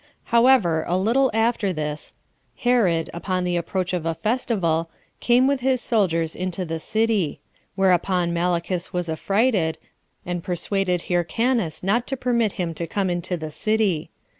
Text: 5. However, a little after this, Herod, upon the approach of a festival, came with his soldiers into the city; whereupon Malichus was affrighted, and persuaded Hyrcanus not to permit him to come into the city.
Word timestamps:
5. 0.23 0.31
However, 0.31 0.83
a 0.87 0.97
little 0.97 1.29
after 1.31 1.71
this, 1.71 2.13
Herod, 2.57 3.11
upon 3.13 3.43
the 3.43 3.55
approach 3.55 3.93
of 3.93 4.03
a 4.03 4.15
festival, 4.15 4.89
came 5.19 5.45
with 5.45 5.59
his 5.59 5.79
soldiers 5.79 6.35
into 6.35 6.65
the 6.65 6.79
city; 6.79 7.39
whereupon 7.75 8.33
Malichus 8.33 8.91
was 8.91 9.07
affrighted, 9.09 9.77
and 10.25 10.41
persuaded 10.43 11.03
Hyrcanus 11.03 11.83
not 11.83 12.07
to 12.07 12.17
permit 12.17 12.53
him 12.53 12.73
to 12.73 12.87
come 12.87 13.11
into 13.11 13.37
the 13.37 13.51
city. 13.51 14.09